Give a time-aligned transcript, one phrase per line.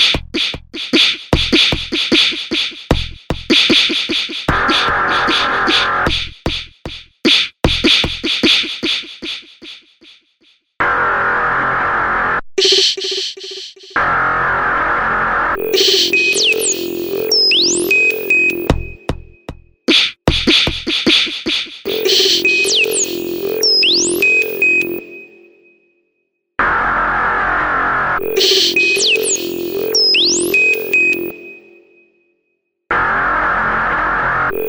[0.00, 0.30] you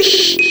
[0.02, 0.51] Shh.